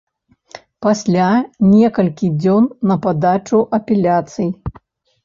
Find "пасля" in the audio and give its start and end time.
0.85-1.27